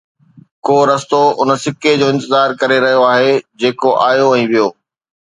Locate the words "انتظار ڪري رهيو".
2.13-3.03